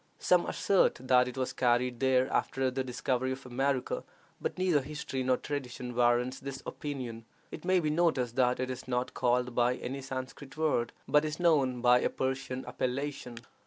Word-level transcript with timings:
Some 0.17 0.47
assert 0.47 0.95
that 0.99 1.27
it 1.27 1.37
was 1.37 1.53
carried 1.53 1.99
there 1.99 2.27
after 2.33 2.71
the 2.71 2.83
discovery 2.83 3.33
of 3.33 3.45
America, 3.45 4.03
but 4.41 4.57
neither 4.57 4.81
history 4.81 5.21
nor 5.21 5.37
tradition 5.37 5.93
warrants 5.93 6.39
this 6.39 6.63
opinion. 6.65 7.23
It 7.51 7.65
may 7.65 7.79
be 7.79 7.91
noticed 7.91 8.35
that 8.37 8.59
it 8.59 8.71
is 8.71 8.87
not 8.87 9.13
called 9.13 9.53
by 9.53 9.75
any 9.75 10.01
Sanscrit 10.01 10.57
word, 10.57 10.91
but 11.07 11.23
is 11.23 11.39
known 11.39 11.81
by 11.81 11.99
a 11.99 12.09
Persian 12.09 12.65
appellation. 12.65 13.37